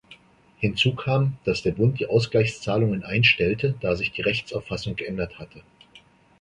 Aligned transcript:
Hinzu 0.57 0.95
kam, 0.95 1.37
dass 1.43 1.61
der 1.61 1.73
Bund 1.73 1.99
die 1.99 2.07
Ausgleichszahlungen 2.07 3.03
einstellte, 3.03 3.75
da 3.81 3.95
sich 3.95 4.11
die 4.11 4.23
Rechtsauffassung 4.23 4.95
geändert 4.95 5.37
hatte. 5.37 5.61